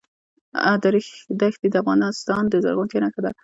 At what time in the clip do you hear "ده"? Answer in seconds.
3.25-3.31